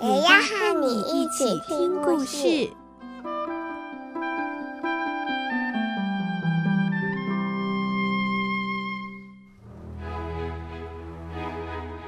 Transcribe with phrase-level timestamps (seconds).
[0.00, 2.70] 也要和你一起听故事。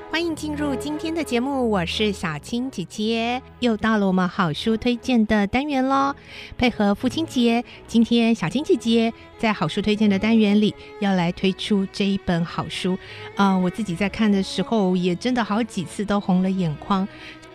[0.08, 6.14] 欢迎进入今天的节目，我是小青姐姐，又到了我们好书推荐的单元喽。
[6.56, 12.96] 配合父亲节，今天小青姐姐在好书推荐的单元里要来推出这一本好书。
[13.34, 17.08] 啊、我自己在看的时候，也真的好几次都红了眼眶。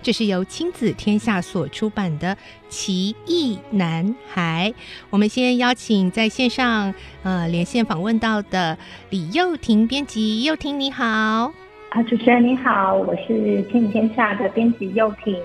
[0.05, 2.35] 这是由亲子天下所出版的
[2.69, 4.71] 《奇异男孩》。
[5.09, 6.93] 我们先邀请在线上
[7.23, 8.77] 呃连线访问到的
[9.09, 11.03] 李幼婷编辑，幼婷你好。
[11.89, 15.35] 啊，主持人你好，我是亲子天下的编辑幼婷。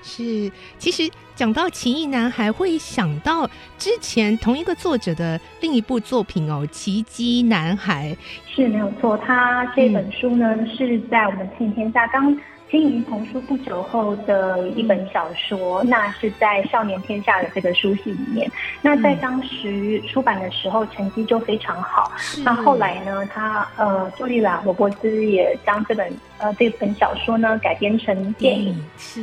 [0.00, 8.16] 是，其实讲到奇异男孩，会想到之前同一个作者的另一部作品哦，《奇迹男孩》
[8.54, 9.16] 是没有错。
[9.16, 12.38] 他这本书呢，嗯、是在我们亲子天下刚。
[12.74, 18.50] 经营童书不久后的一本小说，那是在少年天下的这个书系里面。
[18.82, 22.10] 那在当时出版的时候，成绩就非常好。
[22.44, 28.76] 那后来呢，他呃，朱莉亚·罗伯兹也将这本呃这本小说呢改编成电影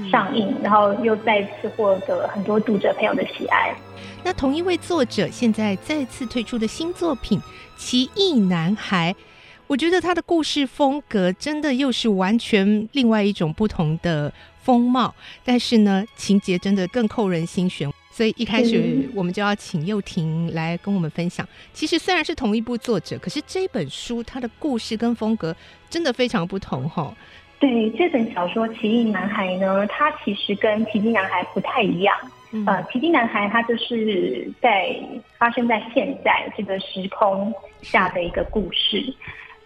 [0.10, 3.76] 上映，然后又再次获得很多读者朋友的喜爱。
[4.24, 7.38] 那同一位作者现在再次推出的新作品
[7.76, 9.14] 《奇异男孩》。
[9.72, 17.90] 我觉得他的故事风格真的又是完全另外一种不同的风貌，但是呢，情节真的更扣人心弦。
[18.12, 21.48] 所以一开始我们就要请幼婷来跟我们分享。
[21.72, 25.56] 其实虽然是同一部作者，可是这本书它的故事跟风格
[25.90, 27.16] 真的非常不同哈。
[27.58, 32.14] 对，这本小说《奇异男孩》呢，它其实跟《奇迹男孩》不太一样。
[32.52, 34.94] 嗯、呃，《奇迹男孩》它就是在
[35.38, 39.16] 发生在现在这个时空下的一个故事。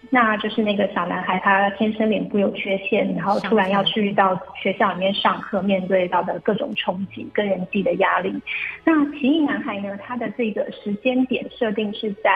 [0.09, 8.33] 那就是那个小男孩，他天生脸部有缺陷，然后突然要去到学校里面上课，面对到的各种冲击跟人际的压力。
[8.83, 12.29] 那奇异男孩呢，他的这个时间点设定是在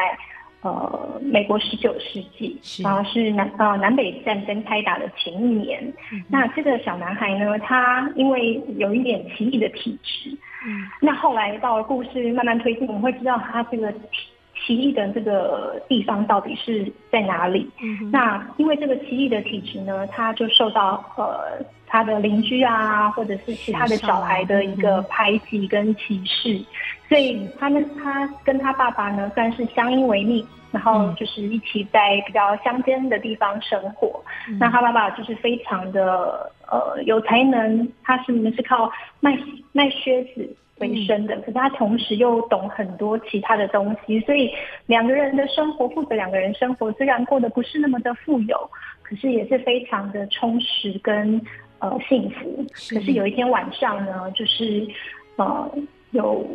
[0.61, 5.81] 呃美国十九世纪，然后是南呃南北战争开打的前一年。
[6.11, 10.29] 嗯、那这个小男孩呢，他因为有一点奇异的体质，
[10.65, 14.28] 嗯，那后来到了故事慢慢推进，我们会知道他这个体。
[14.69, 17.67] 奇异的这个地方到底是在哪里？
[17.81, 21.57] 嗯、那因为这个奇异的体质呢，他就受到呃
[21.87, 26.65] 他的邻居啊，或者是其他的小孩的一个排挤跟歧视，嗯、
[27.09, 34.23] 所以他们他跟他爸爸呢算是相依为命，然后就是一起在比较乡间的地方生活。
[34.47, 39.37] 嗯、那他爸爸就是非常的呃有才能，他是是靠卖
[39.71, 40.55] 卖靴子。
[40.81, 44.49] 为生的，可是他同时又懂很多其他的东西，所以
[44.85, 48.57] 两个人的生活，父子两个人生活虽然过得不是那么的富有，
[49.03, 51.41] 可是也是非常的充实跟
[51.79, 52.65] 呃幸福。
[52.75, 54.87] 是可是有一天晚上呢，就是
[55.35, 55.69] 呃
[56.11, 56.47] 有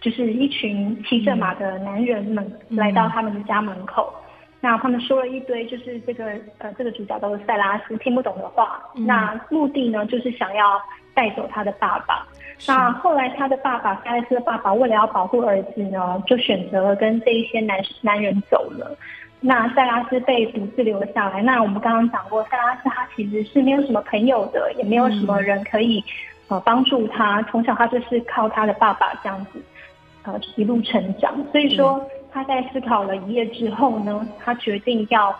[0.00, 4.25] 就是一群骑着马的男人们来到他们的家门口，嗯、
[4.60, 6.24] 那他们说了一堆就是这个
[6.58, 10.80] 呃这个主角都是塞拉斯听不懂的话，嗯、那目的呢就是想要
[11.14, 12.26] 带走他的爸爸。
[12.66, 18.96] 那后来，他的爸爸塞拉斯的爸爸为了要保护儿子呢，就选择了跟这一些男男人走了。
[19.40, 21.42] 那塞拉斯被独自留了下来。
[21.42, 26.02] 那我们刚刚讲过，塞拉斯他其实是没有什么朋友的，也没有什么人可以
[26.48, 27.42] 呃帮助他。
[27.42, 29.62] 从小他就是靠他的爸爸这样子
[30.22, 31.36] 呃一路成长。
[31.52, 32.02] 所以说
[32.32, 35.34] 他在思考了一夜之后呢，他决定要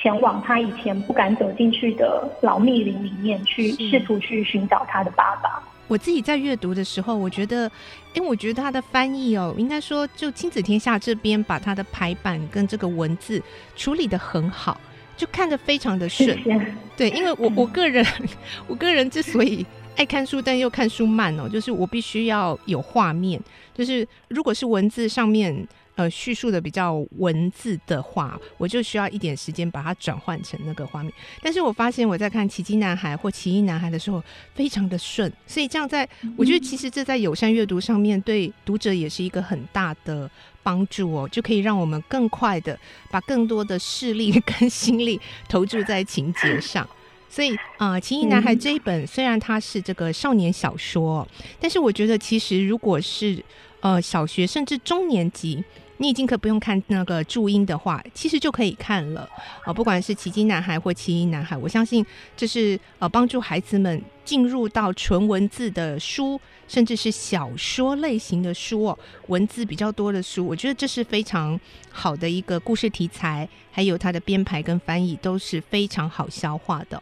[0.00, 5.62] 前往他以前不敢走进去的老密林里面去，试图去寻找他的爸爸。
[5.86, 7.70] 我自己在阅读的时候，我觉得，
[8.14, 13.42] 因为我觉得他的翻译哦，应该说就亲子天下这边把他的排版跟这个文字
[13.74, 14.80] 处理的很好，
[15.16, 16.28] 就看着非常的顺。
[16.38, 16.74] 谢谢。
[16.96, 18.06] 对，因为我我个人，
[18.68, 19.66] 我个人之所以
[19.96, 23.40] 爱看书，但又看书慢哦，就是我必须要有画面，
[23.74, 25.66] 就是如果是文字上面。
[25.96, 31.12] 呃，叙述的比较文字的话，我就需要一点时间把它转换成那个画面。
[31.42, 34.22] 但是我发现我在看《奇迹男孩》或《奇异男孩》的时候，
[34.54, 36.08] 非常的顺，所以这样在，
[36.38, 40.30] 我觉得其实这在友善阅读上面对读者也是一个很大的
[40.62, 42.78] 帮助哦，就可以让我们更快的
[43.10, 45.20] 把更多的视力跟心力
[45.50, 46.88] 投注在情节上。
[47.30, 53.42] 所以啊，呃《奇异男孩》这一本虽然它是这个少年小说，嗯、但是我觉得其实如果是
[53.80, 55.64] 呃小学甚至中年级。
[56.00, 59.28] 你已经可不用看那个注音的话，其实就可以看了
[59.66, 59.70] 啊！
[59.70, 62.04] 不管是奇迹男孩或奇异男孩，我相信
[62.34, 71.60] 这是呃帮助孩子们进入到纯文字的书，甚至是小说类型的书哦，文字比较多的书，我觉得这是非常
[71.90, 76.98] 好的一个故事题材，还有它的编排跟翻译都是非常好消化的。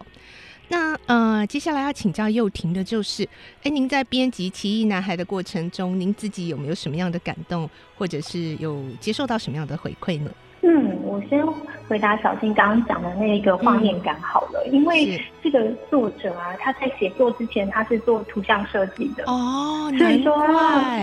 [0.68, 3.26] 那呃，接下来要请教幼婷的就是，
[3.62, 10.30] 哎，您在编辑《奇异男孩》的过程中，您自己有没有什么样的感动，或者是有接受到什么样的回馈呢？
[10.60, 11.42] 嗯，我先
[11.88, 20.36] 回答小新刚刚讲的那个画面感好了，嗯、因为这个作者啊，他在写作之前他是做图像设计的哦，所以说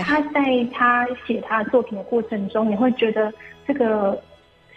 [0.03, 3.33] 他在他写他的作品的过程中，你会觉得
[3.65, 4.21] 这个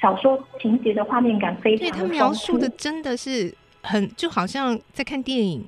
[0.01, 3.55] 小说情节的画面感非常的对，他描述的真的是。
[3.89, 5.65] 很就好像在看电影，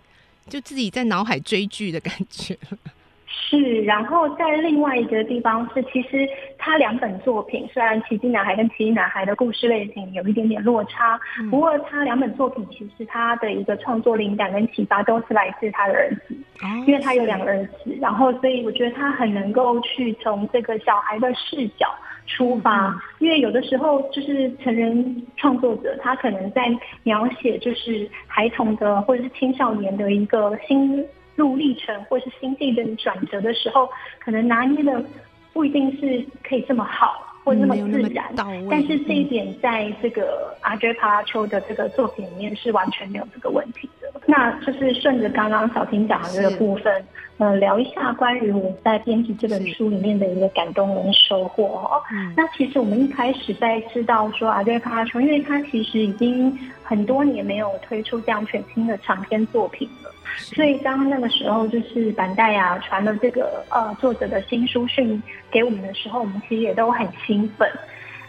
[0.48, 2.56] 就自己在脑海追剧的感觉。
[3.26, 6.28] 是，然后在另外一个地方是，其实
[6.60, 21.88] 他两本作品虽然《奇迹男孩》跟《奇迹男孩》的故事类型有一点点落差，嗯、不过他两本作品其实他的一个创作灵感跟启发都是来自他的儿子，哦、因为他有两个儿子，然后所以我觉得他很能够去从这个小孩的视角。
[22.26, 26.62] 出发，因为有的时候就是成人创作者，他可能在
[27.02, 31.04] 描写就是孩童的或者是青少年的一个心
[31.34, 33.88] 路历程，或者是心境的转折的时候，
[34.20, 35.02] 可能拿捏的
[35.52, 37.26] 不一定是可以这么好。
[37.42, 38.30] 或那么自然，
[38.70, 43.99] 但是这一点在这个阿杰帕拉丘的这个作品里面是完全没有这个问题的。
[44.30, 47.04] 那就是顺着刚刚小婷讲的这个部分，
[47.38, 52.00] 呃，聊一下关于我在编辑这本书里面的一个感动跟收获哦。
[52.36, 60.10] 那其实我们一开始在知道说阿瑞帕拉丘，因为他其实已经很多年没有推出这样全新的长篇作品了。
[60.36, 67.68] 所以当那个时候，就是板带呀传了这个呃作者的新书讯给我们的时候，我们其实也都很兴奋。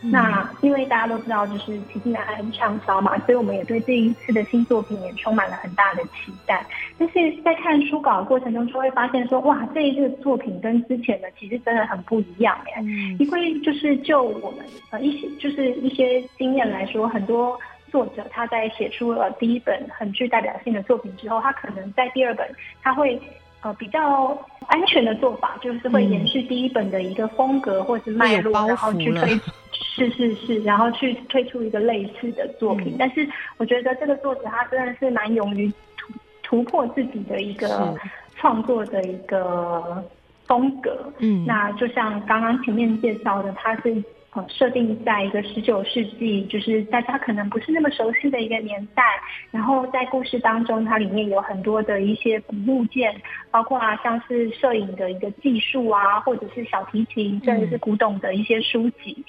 [0.03, 6.65] 嗯、那因为大家都知道，就是奇迹男孩很畅销嘛，所以我们也对这一次的新作品也充满了很大的期待。
[6.97, 12.81] 但是在看书稿的过程中，就会发现说，哇，这一个作品跟之前的其实真的很不一样哎。
[12.81, 17.59] 嗯、因为就是就我们呃一些就是一些经验来说，很多。
[17.91, 22.49] 作者他在写出了第一本很具代表性的作品之后，他可能在第二本
[22.81, 23.21] 他会
[23.59, 24.29] 呃比较
[24.67, 29.39] 安全的做法，就是会延续第一本的一个风格或者是脉络，然后去推，
[29.71, 32.93] 是是是，然后去推出一个类似的作品。
[32.93, 33.27] 嗯、但是
[33.57, 36.13] 我觉得这个作者他真的是蛮勇于突
[36.43, 37.97] 突破自己的一个
[38.35, 40.03] 创作的一个
[40.45, 41.11] 风格。
[41.19, 44.03] 嗯，那就像刚刚前面介绍的，他是。
[44.33, 49.03] 呃，设定在一个十九世纪，就是大家可能不是那么熟悉的一个年代。
[49.51, 53.13] 然后在故事当中，它里面有很多的一些古物件，
[53.51, 59.21] 包括啊，像是摄影的一个技术啊，或者是小提琴，甚至是古董的一些书籍。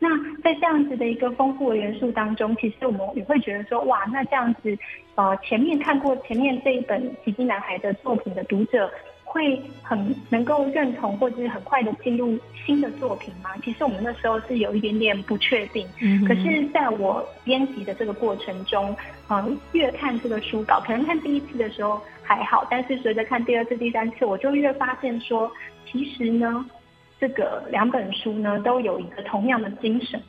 [0.00, 4.76] 嗯、那在这样子的一个丰富的元素当中，其实我们也会觉得说，哇，那这样子，
[5.14, 8.90] 呃，前面看过前面这一本《奇迹男孩》的作品的读者。
[9.30, 12.36] 会很能够认同，或者是很快的进入
[12.66, 13.50] 新的作品吗？
[13.62, 15.86] 其实我们那时候是有一点点不确定。
[16.00, 16.24] 嗯。
[16.24, 18.94] 可是在我编辑的这个过程中，
[19.28, 25.48] 嗯，越看这个书稿，可能看第一次的时候还好，但是随着看第二次、第三次，我就越发现说，
[25.86, 26.66] 其实呢，
[27.20, 30.20] 这个两本书呢都有一个同样的精神。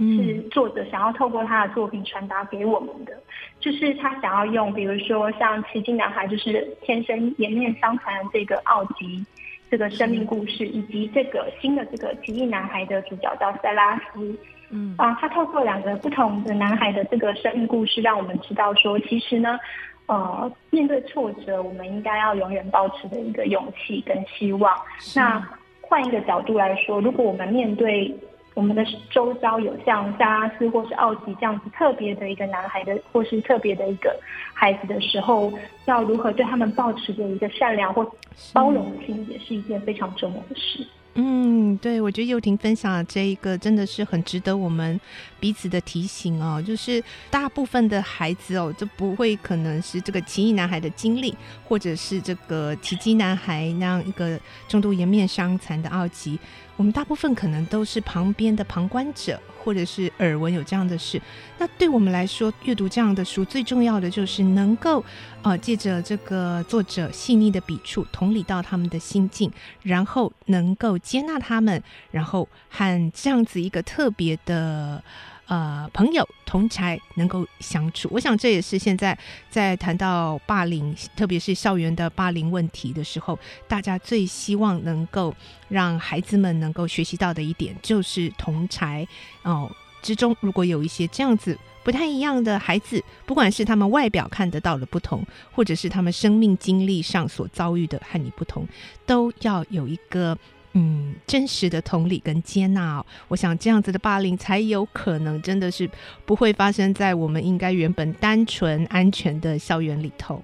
[0.00, 3.12] 是作者想要透过他的作品传达给我们的，
[3.60, 9.24] 就是他想要用，比如说像奇迹男孩，就是天生颜面伤残的这个奥吉
[9.70, 14.36] 这个生命故事，以及这个新的这个奇异男孩的主角叫塞拉斯，
[14.70, 14.94] 嗯。
[14.98, 19.58] 啊，他透过两个不同的男孩的这个生命故事，让我们知道说，其实呢，
[20.06, 24.74] 呃，面对挫折，我们应该要永远保持的一个勇气跟希望。
[25.14, 25.46] 那
[25.82, 28.12] 换一个角度来说，如果我们面对
[28.54, 34.14] 我们的周遭有像萨拉斯或是奥吉这样子特别的一个男孩的，或是特别的一个
[34.52, 35.52] 孩子的时候，
[35.86, 38.04] 要如何对他们保持着一个善良或
[38.52, 40.86] 包容心，也是一件非常重要的事。
[41.14, 44.98] 嗯，对，我觉得幼婷分享的这一个真的是很值得我们
[45.40, 46.62] 彼此的提醒哦。
[46.64, 54.38] 就是大部分的孩子哦，就不会可能是这个奇异男孩的经历，或者是这个奇迹男孩那样一个
[54.68, 56.38] 重度颜面伤残的奥吉。
[56.80, 61.20] 我们大部分可能都是旁边的旁观者，或者是耳闻有这样的事。
[61.58, 65.04] 那对我们来说，阅读这样的书最重要的就是能够，
[65.42, 71.82] 呃，借着这个作者细腻的笔触，同理到他们的心境，然后能够接纳他们，
[72.12, 75.04] 然后和这样子一个特别的。
[75.50, 78.08] 呃朋友同才能够相处。
[78.12, 79.18] 我想这也是现在
[79.50, 85.34] 在谈到霸凌，特别是校园的霸凌问题的时候，大家最希望能够
[85.68, 89.06] 让孩子们能够学习到的一点，就是同才
[89.42, 89.68] 哦
[90.00, 91.58] 之中，如果有一些这样子。
[91.82, 98.68] 不太一样的孩子，不管是他们外表看得到的不同，或者是他们生命经历上所遭遇的和你不同，
[99.06, 100.36] 都要有一个
[100.72, 103.06] 嗯真实的同理跟接纳哦。
[103.28, 105.88] 我想这样子的霸凌才有可能真的是
[106.24, 110.42] 不会发生在我们应该原本单纯安全的校园里头。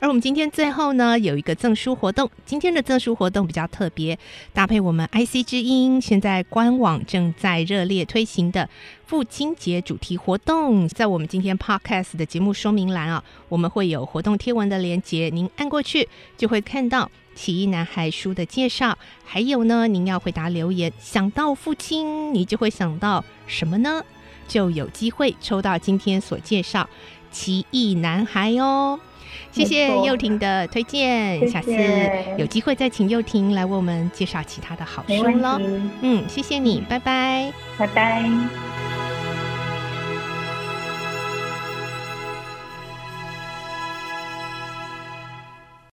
[0.00, 2.30] 而我们今天最后呢，有一个赠书活动。
[2.46, 4.16] 今天的赠书活动比较特别，
[4.52, 8.70] 搭配我们 IC 之音现在官网正在热烈推行的
[9.06, 17.06] 父亲节主题活动，在我们今天 Podcast 的节目说明栏啊，我们会有活动贴文的连接，您按过去就会看到
[17.38, 18.98] 《奇异男孩》书的介绍。
[19.24, 24.02] 还有呢，您要回答留言，想到父亲，你就会想到什么呢？
[24.48, 26.82] 就有机会抽到今天所介绍
[27.30, 28.98] 《奇异男孩》哦。
[29.52, 31.70] 谢谢幼婷的推荐，谢谢，下次
[32.38, 35.60] 有机会再请幼婷来为我们介绍其他的好书喽。
[36.00, 38.67] 嗯，谢谢你，拜拜，拜拜。